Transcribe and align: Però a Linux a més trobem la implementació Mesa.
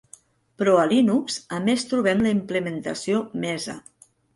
Però 0.61 0.73
a 0.83 0.85
Linux 0.93 1.37
a 1.59 1.61
més 1.67 1.87
trobem 1.93 2.27
la 2.29 2.35
implementació 2.41 3.25
Mesa. 3.47 3.83